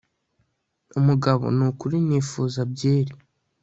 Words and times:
umugabo 0.99 1.43
nukuri 1.57 1.97
nifuza 2.07 2.59
byeri 2.71 3.13